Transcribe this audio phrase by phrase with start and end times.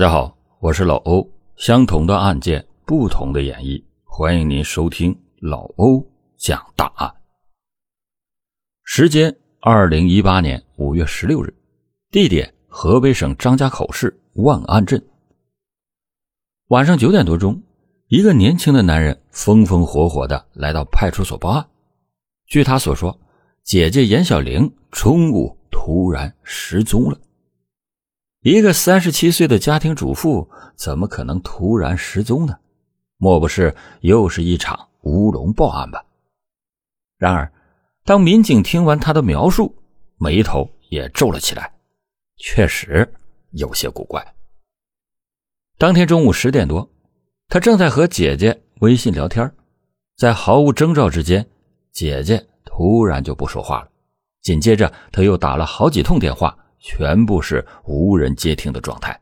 [0.00, 1.30] 大家好，我是老欧。
[1.56, 6.02] 相同的案件，不同的演绎，欢迎您收听老欧
[6.38, 7.14] 讲大案。
[8.82, 11.52] 时间：二零一八年五月十六日，
[12.10, 15.06] 地点：河北省张家口市万安镇。
[16.68, 17.62] 晚上九点多钟，
[18.06, 21.68] 一个年轻的男人风风火火的来到派出所报案。
[22.46, 23.20] 据他所说，
[23.64, 27.20] 姐姐严小玲中午突然失踪了。
[28.42, 32.58] 一个三十七岁的家庭主妇怎么可能突然失踪呢？
[33.18, 36.02] 莫不是又是一场乌龙报案吧？
[37.18, 37.52] 然而，
[38.02, 39.76] 当民警听完他的描述，
[40.16, 41.70] 眉头也皱了起来，
[42.38, 43.12] 确实
[43.50, 44.26] 有些古怪。
[45.76, 46.90] 当天中午十点多，
[47.46, 49.52] 他正在和姐姐微信聊天，
[50.16, 51.46] 在毫无征兆之间，
[51.92, 53.90] 姐姐突然就不说话了，
[54.40, 56.56] 紧接着他又打了好几通电话。
[56.80, 59.20] 全部是无人接听的状态。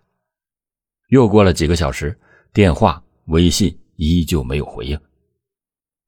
[1.08, 2.18] 又过了几个小时，
[2.52, 4.98] 电话、微信依旧没有回应。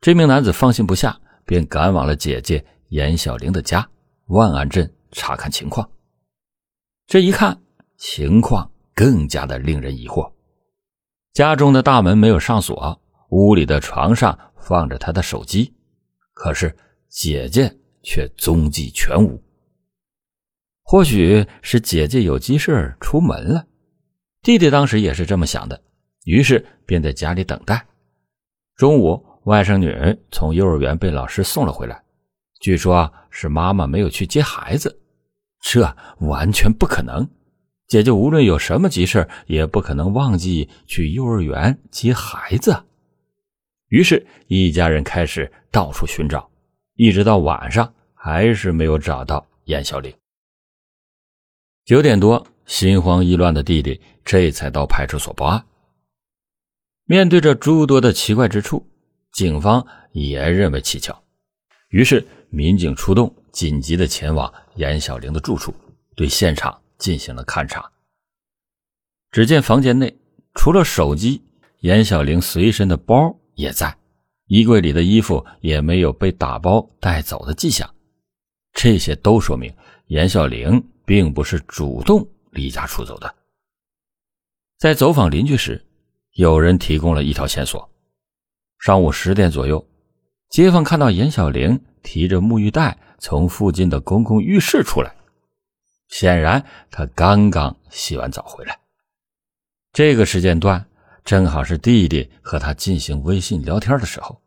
[0.01, 3.87] 这名男子放心不下，便赶往了姐姐严小玲的家
[4.27, 5.91] 万安镇查看情况。
[7.07, 7.61] 这一看，
[7.99, 10.33] 情况更加的令人疑惑。
[11.33, 15.75] 家中的大门没有上锁，屋里的床上放着他的手机，
[16.33, 16.77] 可是
[17.09, 19.43] 姐姐却踪迹全无。
[20.91, 23.65] 或许是姐姐有急事出门了，
[24.43, 25.81] 弟弟当时也是这么想的，
[26.25, 27.87] 于是便在家里等待。
[28.75, 29.95] 中午，外甥女
[30.33, 32.03] 从幼儿园被老师送了回来，
[32.61, 35.01] 据说是妈妈没有去接孩子，
[35.63, 37.25] 这完全不可能。
[37.87, 42.77] 姐姐无论有什么急事，也不可能忘记去幼儿园接孩子。
[43.91, 46.51] 于是，一家人开始到处寻找，
[46.97, 50.13] 一直到晚上，还是没有找到严小玲。
[51.91, 55.67] 九点多，心慌意乱的弟弟这才到派出所报案。
[57.05, 58.87] 面对着诸多的奇怪之处，
[59.33, 61.21] 警方也认为蹊跷，
[61.89, 65.75] 于是民警出动，紧急的前往严小玲的住处，
[66.15, 67.91] 对现场进行了勘查。
[69.33, 70.17] 只见房间内
[70.55, 71.43] 除了手机，
[71.81, 73.93] 严小玲随身的包也在，
[74.47, 77.93] 衣柜里的衣服也没有被打包带走的迹象，
[78.75, 79.75] 这些都说明
[80.07, 80.81] 严小玲。
[81.11, 83.35] 并不是主动离家出走的。
[84.79, 85.85] 在走访邻居时，
[86.35, 87.91] 有人提供了一条线索：
[88.79, 89.85] 上午十点左右，
[90.51, 95.13] 街坊看到严小玲提着沐浴袋从附近的公共浴室出来，
[96.11, 98.79] 显然她刚刚洗完澡回来。
[99.93, 100.87] 这个时间段
[101.25, 104.41] 正好是弟弟和他进行微信聊天的时候。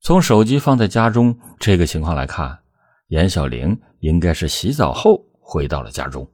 [0.00, 2.56] 从手机放在家中这个情况来看，
[3.08, 5.25] 严小玲应该是洗澡后。
[5.48, 6.28] 回到了家中，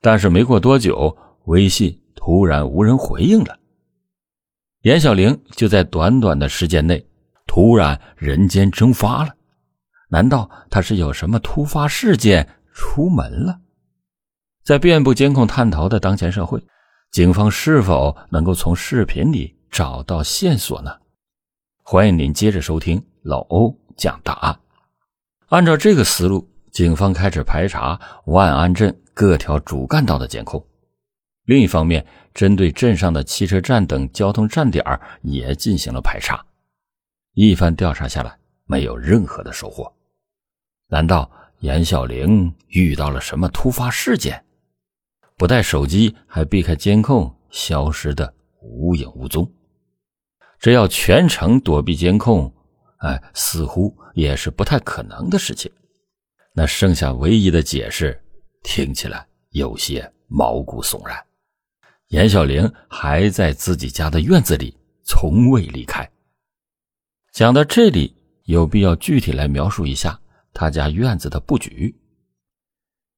[0.00, 3.56] 但是没过多久，微信突然无人回应了。
[4.82, 7.06] 严小玲就在短短的时间内
[7.46, 9.32] 突然人间蒸发了。
[10.08, 13.60] 难道她是有什么突发事件出门了？
[14.64, 16.60] 在遍布监控探头的当前社会，
[17.12, 20.90] 警方是否能够从视频里找到线索呢？
[21.84, 24.58] 欢迎您接着收听老欧讲大案。
[25.50, 26.49] 按照这个思路。
[26.70, 30.64] 警方开始排查万安镇各条主干道的监控，
[31.44, 34.84] 另一方面，针对镇上的汽车站等交通站点
[35.22, 36.44] 也进行了排查。
[37.34, 39.92] 一番调查下来，没有任何的收获。
[40.88, 44.44] 难道严小玲遇到了什么突发事件，
[45.36, 49.50] 不带手机还避开监控，消失的无影无踪？
[50.58, 52.52] 这要全程躲避监控，
[52.98, 55.70] 哎，似乎也是不太可能的事情。
[56.60, 58.22] 那剩下唯一的解释，
[58.62, 61.16] 听起来有些毛骨悚然。
[62.08, 66.06] 严小玲还在自己家的院子里，从未离开。
[67.32, 70.20] 讲到这里，有必要具体来描述一下
[70.52, 71.98] 他家院子的布局。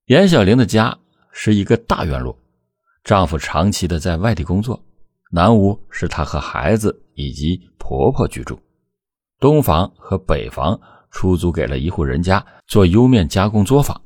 [0.04, 0.96] 严小玲的家
[1.32, 2.38] 是一个大院落，
[3.02, 4.80] 丈夫长期的在外地工作，
[5.32, 8.56] 南屋是她和孩子以及婆婆居住，
[9.40, 10.80] 东房和北房。
[11.12, 14.02] 出租给了一户人家做莜面加工作坊，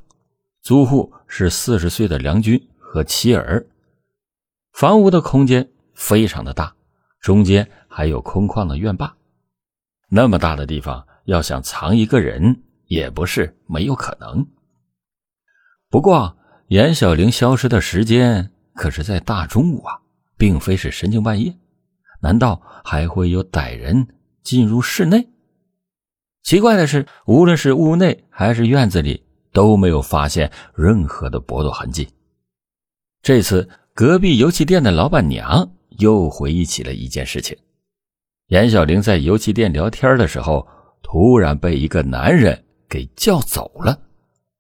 [0.61, 3.67] 租户是四十岁的梁军和妻儿。
[4.73, 6.75] 房屋的空间非常的大，
[7.21, 9.17] 中间还有空旷的院坝。
[10.11, 14.47] 那么大的地方，要想藏一个人也不是没有可能。
[15.89, 16.37] 不过，
[16.69, 19.99] 严小玲消失的时间可是在大中午啊，
[20.37, 21.57] 并非是深更半夜。
[22.21, 24.09] 难道还会有歹人
[24.43, 25.29] 进入室内？
[26.47, 29.21] 奇怪的是，无论是屋内还是院子里，
[29.51, 32.09] 都没有发现任何的搏斗痕迹。
[33.21, 37.59] 这次隔壁油漆店的老板娘又回忆起了一件事情：
[38.47, 40.65] 严小玲在油漆店聊天的时候，
[41.03, 44.01] 突然被一个男人给叫走了。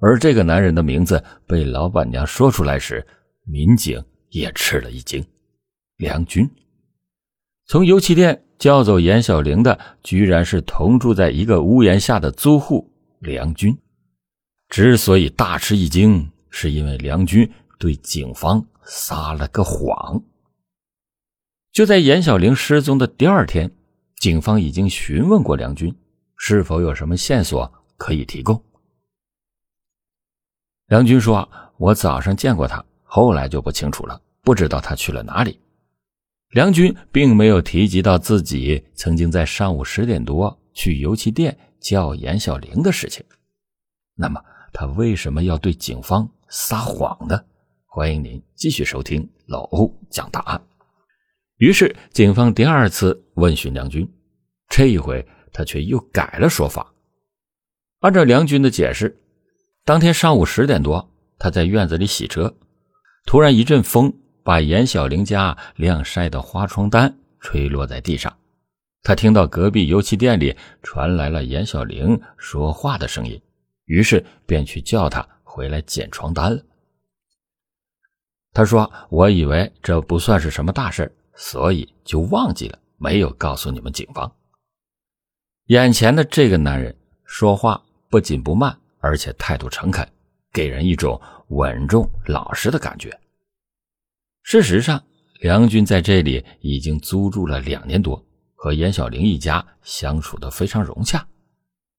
[0.00, 3.06] 而这个男人的名字被老板娘说出来时，
[3.44, 5.24] 民警也吃了一惊。
[5.98, 6.50] 梁军
[7.68, 13.76] 从油漆店叫走严小玲的，居然是同住在一个屋檐下的租户梁军。
[14.68, 20.22] 之所以大吃一惊，是因为梁军对警方撒了个谎。
[21.72, 23.70] 就在严小玲失踪的第二天，
[24.16, 25.94] 警方已经询问过梁军，
[26.36, 28.62] 是否有什么线索可以提供。
[30.86, 35.60] 梁军说：“我早上见过他，后来就不清楚了，不知道他去了哪里。”
[36.50, 43.24] 梁军并没有提及到自己曾经在上午十点多去油漆店叫严小玲的事情。
[44.14, 44.40] 那么，
[44.72, 47.38] 他为什么要对警方撒谎呢？
[47.86, 50.62] 欢迎您继续收听老欧讲答案。
[51.56, 54.08] 于是，警方第二次问询梁军，
[54.68, 56.94] 这一回他却又改了说法。
[58.00, 59.18] 按照梁军的解释，
[59.84, 62.54] 当天上午十点多，他在院子里洗车，
[63.24, 64.12] 突然一阵风
[64.46, 68.32] 把严小玲家晾晒的花床单吹落在地上，
[69.02, 73.42] 他听到隔壁油漆店里传来了严小玲说话的声音。
[73.86, 76.62] 于是便去叫他回来捡床单了。
[78.52, 84.32] 他说：“我以为这不算是什么大事所以就忘记了，没有告诉你们警方。”
[85.66, 90.08] 眼前的这个男人说话不紧不慢，而且态度诚恳，
[90.52, 93.10] 给人一种稳重老实的感觉。
[94.46, 95.02] 事实上，
[95.40, 101.26] 梁军在这里已经租住了两年多，和严小玲一家相处的非常融洽。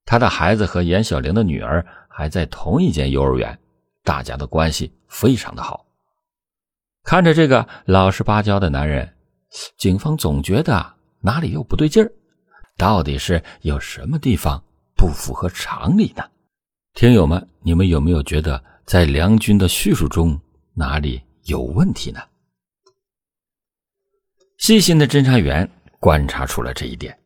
[0.06, 3.60] 他的孩子和严小玲的女儿还在同一间幼儿园，
[4.02, 5.86] 大家的关系非常的好。
[7.04, 9.14] 看着这个老实巴交的男人，
[9.78, 12.10] 警方总觉得哪里又不对劲儿，
[12.78, 14.64] 到底是有什么地方
[14.96, 16.24] 不符合常理呢？
[16.94, 20.40] 听友们，你们有没有觉得在梁军的叙述中
[20.74, 22.22] 哪里有问题呢？
[24.58, 25.70] 细心的侦查员
[26.00, 27.18] 观察出了这一点，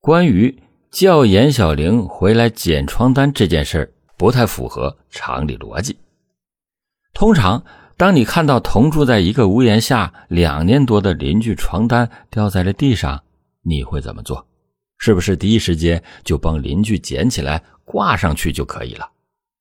[0.00, 0.60] 关于。
[0.90, 5.96] 叫严小玲回来捡床单这件事不太符合常理逻辑。
[7.12, 7.64] 通常，
[7.96, 13.24] 当你看到同住在一个屋檐下两年多的邻居床单掉在了地上，
[13.62, 14.46] 你会怎么做？
[14.98, 19.10] 是不是第一时间就帮邻居捡起来挂上去就可以了？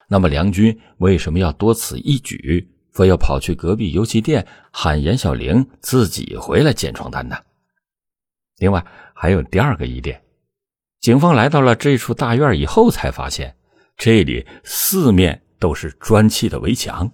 [0.07, 7.35] 那么梁军为什么要多此一举，非要跑去隔壁油漆店喊严小玲自己回来捡床单呢？
[8.59, 10.21] 另外，还有第二个疑点。
[10.99, 13.57] 警方来到了这处大院以后，才发现
[13.97, 17.11] 这里四面都是砖砌的围墙。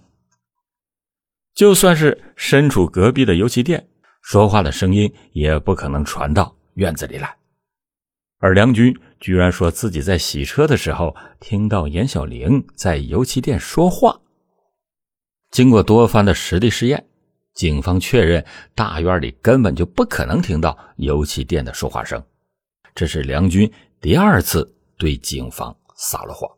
[1.54, 3.88] 就算是身处隔壁的油漆店，
[4.22, 7.36] 说话的声音也不可能传到院子里来。
[8.38, 14.20] 而梁军居然说自己在洗车的时候听到严小玲在油漆店说话。
[15.50, 17.06] 经过多番的实地试验，
[17.54, 18.44] 警方确认
[18.74, 22.22] 大院里根本就不可能听到油漆店的说话声。
[22.94, 23.70] 这是梁军
[24.00, 26.48] 第二次对警方撒了谎。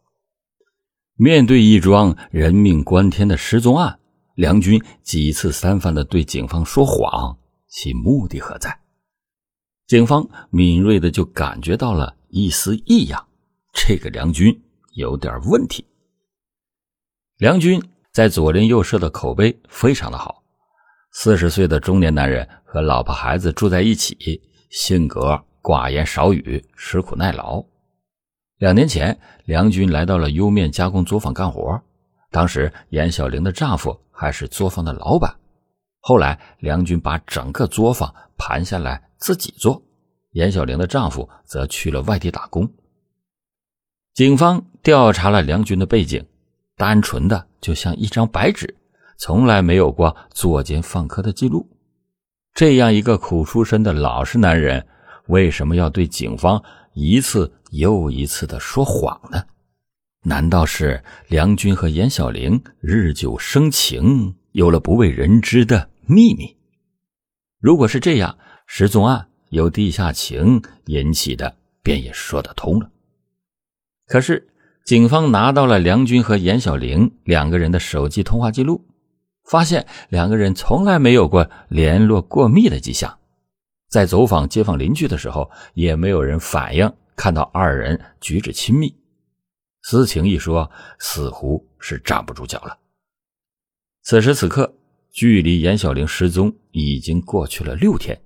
[1.14, 3.98] 面对一桩人命关天的失踪案，
[4.34, 7.38] 梁军几次三番的对警方说谎，
[7.68, 8.78] 其目的何在？
[9.86, 13.28] 警方敏锐的就感觉到了一丝异样，
[13.72, 14.62] 这个梁军
[14.94, 15.84] 有点问题。
[17.36, 20.42] 梁军在左邻右舍的口碑非常的好，
[21.12, 25.42] 四十岁的中年男人和老婆孩子住在一起，性格。
[25.62, 27.64] 寡言少语，吃苦耐劳。
[28.58, 31.80] 两年前，梁军来到了优面加工作坊干活。
[32.32, 35.36] 当时，严小玲的丈夫还是作坊的老板。
[36.00, 39.80] 后来，梁军把整个作坊盘下来自己做，
[40.32, 42.68] 严小玲的丈夫则去了外地打工。
[44.12, 46.26] 警方调查了梁军的背景，
[46.76, 48.76] 单纯的就像一张白纸，
[49.18, 51.68] 从来没有过作奸犯科的记录。
[52.54, 54.86] 这样一个苦出身的老实男人。
[55.28, 56.62] 为什么要对警方
[56.94, 59.40] 一次又一次的说谎呢？
[60.24, 66.56] 难道是梁军和严小玲日久生情，有了不为人知的秘密？
[67.60, 68.36] 如果是这样，
[68.66, 72.90] 失踪案由地下情引起的，便也说得通了。
[74.06, 74.48] 可是，
[74.84, 78.84] 警方拿到了梁军和严小玲两个人的手机通话记录，
[79.44, 83.18] 发现两个人从来没有过联络过密的迹象。
[83.88, 88.94] 在走访街坊邻居的时候，也没有人反映看到二人举止亲密。
[89.82, 92.78] 私情一说，似乎是站不住脚了。
[94.02, 94.74] 此时此刻，
[95.12, 98.20] 距离严小玲失踪已经过去了六天，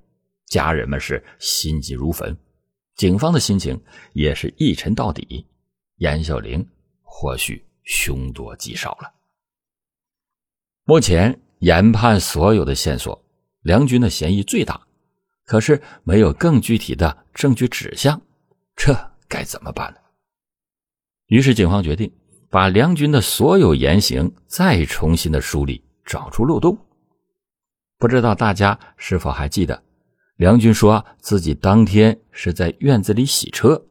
[0.47, 2.35] 家人们是心急如焚，
[2.97, 3.79] 警方的心情
[4.15, 5.47] 也是一沉到底。
[5.97, 6.67] 严小玲
[7.03, 9.12] 或许凶多吉少了。
[10.85, 13.25] 目前研判所有的线索，
[13.62, 14.81] 梁军的嫌疑最大，
[15.45, 18.21] 可是没有更具体的证据指向，
[18.76, 18.95] 这
[19.26, 19.99] 该怎么办呢？
[21.26, 22.12] 于是警方决定
[22.50, 26.79] 把梁军的所有言行再重新的梳理，找出漏洞。
[27.99, 29.83] 不知道大家是否还记得，
[30.37, 33.83] 梁军说自己当天是在院子里洗车。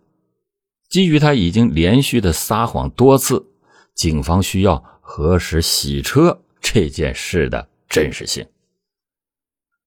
[0.96, 3.46] 基于他已经连续的撒谎多次，
[3.94, 8.48] 警方需要核实洗车这件事的真实性。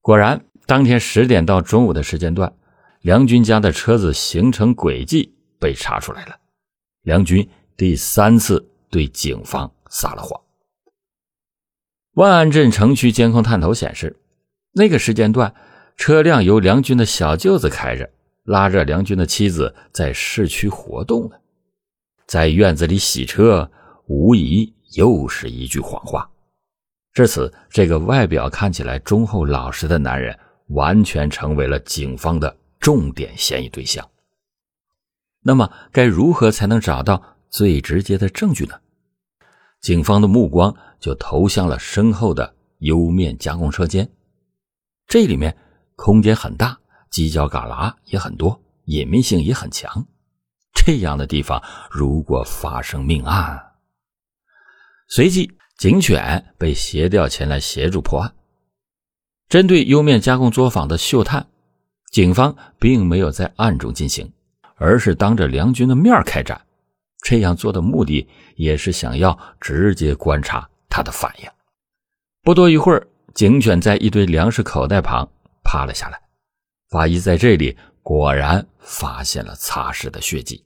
[0.02, 2.52] 果然，当天十点到中午的时间段，
[3.00, 6.36] 梁军家的车子行程轨迹被查出来了。
[7.00, 10.38] 梁军第三次对警方撒了谎。
[12.16, 14.14] 万安镇城区监控探头显示，
[14.72, 15.54] 那个时间段，
[15.96, 18.10] 车辆由梁军的小舅子开着。
[18.48, 21.36] 拉着梁军的妻子在市区活动呢，
[22.26, 23.70] 在院子里洗车，
[24.06, 26.30] 无疑又是一句谎话。
[27.12, 30.38] 至此，这个外表看起来忠厚老实的男人，
[30.68, 34.08] 完全成为了警方的重点嫌疑对象。
[35.42, 38.80] 那么，该如何才能找到最直接的证据呢？
[39.82, 44.10] 警方的目光就投向了身后的油面加工车间，
[45.06, 45.54] 这里面
[45.96, 46.78] 空间很大。
[47.10, 50.06] 犄角旮旯也很多，隐秘性也很强。
[50.74, 53.72] 这样的地方，如果发生命案，
[55.08, 58.34] 随即警犬被协调前来协助破案。
[59.48, 61.46] 针对釉面加工作坊的嗅探，
[62.10, 64.30] 警方并没有在暗中进行，
[64.76, 66.60] 而是当着梁军的面开展。
[67.24, 71.48] 这样做的目的，也是想要直接观察他的反应。
[72.42, 75.28] 不多一会儿，警犬在一堆粮食口袋旁
[75.64, 76.20] 趴了下来。
[76.90, 80.64] 法医在这里果然发现了擦拭的血迹。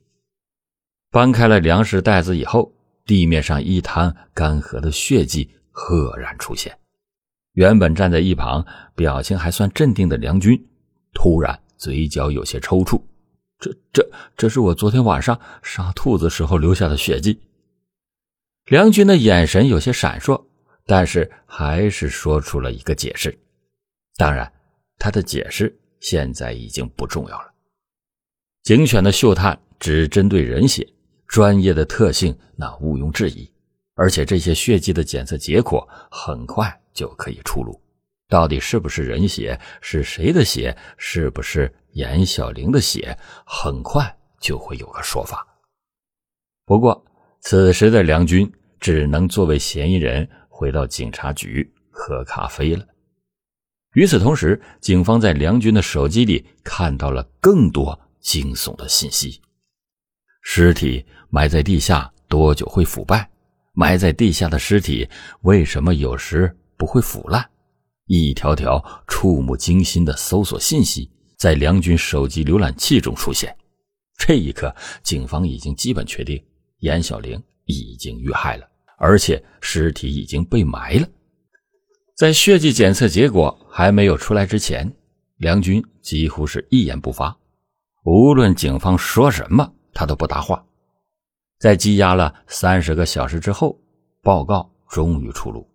[1.11, 2.73] 搬开了粮食袋子以后，
[3.05, 6.75] 地面上一滩干涸的血迹赫然出现。
[7.53, 8.65] 原本站在一旁、
[8.95, 10.59] 表情还算镇定的梁军，
[11.13, 12.99] 突然嘴角有些抽搐。
[13.59, 17.39] 这、这、这是我昨天晚上杀兔子时候留下的血迹。
[18.65, 20.45] 梁军的眼神有些闪烁，
[20.85, 23.37] 但是还是说出了一个解释。
[24.15, 24.51] 当然，
[24.97, 25.77] 他的解释。
[26.03, 27.51] 现在已经不重要了。
[28.61, 30.87] 警犬的嗅探只针对人血，
[31.27, 33.51] 专业的特性那毋庸置疑。
[33.95, 37.79] 而且这些血迹的检测结果很快就可以出炉，
[38.27, 45.47] 到底是不是人血，是谁的血，是不是严小玲的血，很快就会有个说法。
[46.65, 47.05] 不过
[47.41, 52.83] 此时的梁军只能作为嫌疑人回到警察局喝咖啡了。
[53.93, 59.39] 与此同时，警方在梁军的手机里看到了更多惊悚的信息：
[60.41, 63.29] 尸体埋在地下多久会腐败？
[63.73, 65.07] 埋在地下的尸体
[65.41, 67.47] 为什么有时不会腐烂？
[68.07, 73.55] 一条条触目惊心的搜索信息在梁军手机浏览器中出现。
[74.17, 76.43] 这一刻，警方已经基本确定
[76.79, 81.07] 严小玲已经遇害了，而且尸体已经被埋了。
[82.15, 84.93] 在血迹检测结果还没有出来之前，
[85.37, 87.35] 梁军几乎是一言不发，
[88.03, 90.63] 无论警方说什么，他都不搭话。
[91.57, 93.79] 在积压了三十个小时之后，
[94.21, 95.67] 报告终于出炉，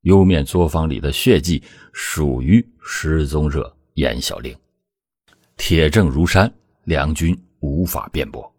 [0.00, 4.56] 油面作坊里的血迹属于失踪者严小玲，
[5.56, 8.52] 铁证如山，梁军无法辩驳。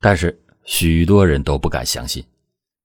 [0.00, 2.24] 但是许多人都不敢相信。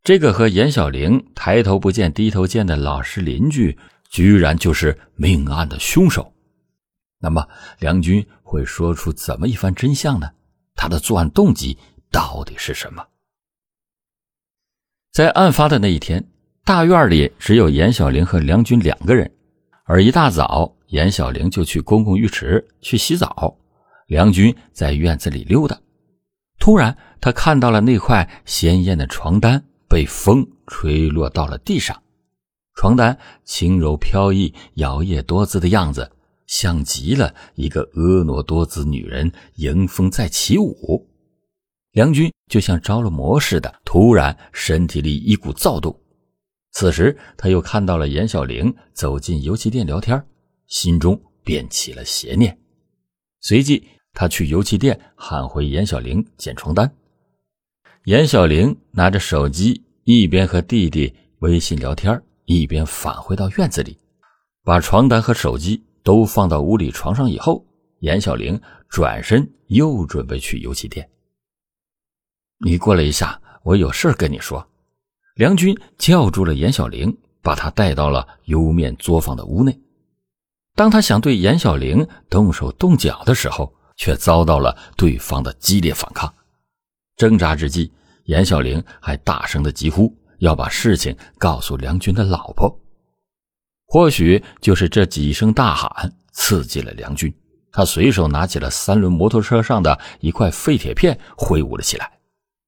[0.05, 3.75] 这个和严小玲抬头不见低头见的老实邻居，
[4.07, 6.31] 居然就是命案的凶手。
[7.19, 7.43] 那么，
[7.79, 10.29] 梁军会说出怎么一番真相呢？
[10.75, 11.75] 他的作案动机
[12.11, 13.03] 到底是什么？
[15.11, 16.23] 在案发的那一天，
[16.63, 19.31] 大院里只有严小玲和梁军两个人，
[19.85, 23.57] 而一大早，严小玲就去公共浴池去洗澡，
[24.05, 25.75] 梁军在院子里溜达。
[26.59, 29.65] 突然，他看到了那块鲜艳的床单。
[29.87, 32.01] 被风吹落到了地上，
[32.75, 36.11] 床单轻柔飘逸、摇曳多姿的样子，
[36.47, 41.07] 像极了一个婀娜多姿女人迎风在起舞。
[41.91, 45.97] 梁军就像着了魔似的，突然身体里一股躁动。
[46.71, 50.21] 此时他又看到了严小玲走进油漆店聊天，
[50.67, 52.59] 心中便起了邪念。
[53.39, 56.93] 随即他去油漆店喊回严小玲捡床单。
[58.05, 63.97] 严小玲拿着手机，一边和弟弟微信聊天，一边返回到院子里，
[64.63, 67.65] 把床单和手机都放到屋里床上以后，
[68.01, 71.09] 严小玲转身又准备去油漆店。
[72.59, 74.63] 你过来一下，我有事跟你说。
[75.33, 79.75] 梁军叫住了严小玲，把她带到了油面作坊的屋内。
[80.75, 86.31] 当他想对严小玲动手动脚的时候，却遭到了对方的激烈反抗。
[87.15, 87.91] 挣扎之际，
[88.25, 92.69] 严小玲还大声的疾呼要把事情告诉梁军的老婆。
[93.87, 97.33] 或许就是这几声大喊刺激了梁军，
[97.71, 102.11] 他随手拿起了三轮摩托车上的一块废铁片挥舞了起来，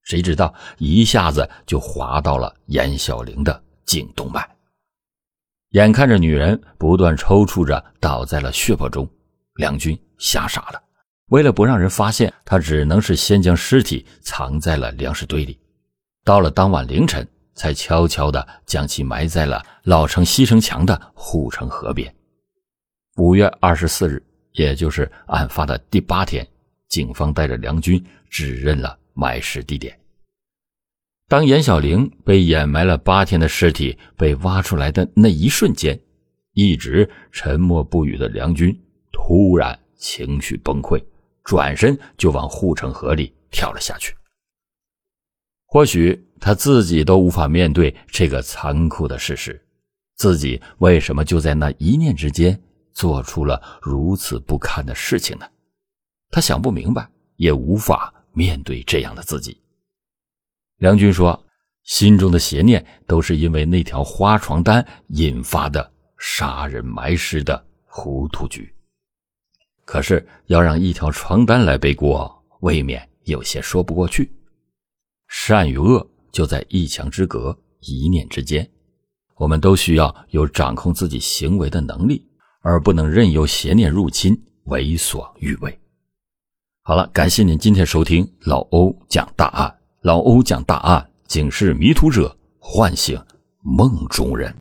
[0.04, 4.48] 谁知道一下子就划到了严小玲的颈动脉。
[5.72, 9.10] 眼看着女人不断抽搐着倒在了血泊中，
[9.56, 10.82] 梁军吓傻了。
[11.30, 15.60] 为了不让人发现，他只能是先将尸体藏在了粮食堆里。
[16.24, 22.14] 到了当晚凌晨，才悄悄地将其埋在了老城西城墙的护城河边。
[23.18, 26.48] 五月二十四日，也就是案发的第八天，
[26.88, 29.98] 警方带着梁军指认了埋尸地点。
[31.28, 36.00] 当严小玲被掩埋了八天的尸体被挖出来的那一瞬间，
[36.54, 38.74] 一直沉默不语的梁军
[39.12, 41.04] 突然情绪崩溃。
[41.48, 44.14] 转身就往护城河里跳了下去。
[45.66, 49.66] 或许他自己都无法面对这个残酷的事实：
[50.16, 52.62] 自己为什么就在那一念之间
[52.92, 55.48] 做出了如此不堪的事情呢？
[56.32, 59.58] 他想不明白，也无法面对这样的自己。
[60.80, 61.42] 梁军说
[61.84, 68.70] ：“心中的邪念都是因为那条花床单引发的杀人埋尸的糊涂局。”
[69.88, 72.30] 可是要让一条床单来背锅，
[72.60, 74.30] 未免有些说不过去。
[75.30, 78.70] 善与恶就在一墙之隔，一念之间。
[79.38, 82.28] 我们都需要有掌控自己行为的能力，
[82.60, 85.80] 而不能任由邪念入侵，为所欲为。
[86.82, 89.74] 好了，感谢您今天收听老欧讲大案。
[90.02, 93.18] 老欧讲大案，警示迷途者，唤醒
[93.62, 94.54] 梦中人。